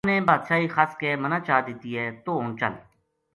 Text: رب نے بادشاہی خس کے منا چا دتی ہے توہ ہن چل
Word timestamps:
رب 0.05 0.09
نے 0.11 0.19
بادشاہی 0.29 0.67
خس 0.75 0.91
کے 1.01 1.09
منا 1.21 1.39
چا 1.47 1.57
دتی 1.67 1.91
ہے 1.97 2.05
توہ 2.23 2.39
ہن 2.41 2.49
چل 2.59 2.73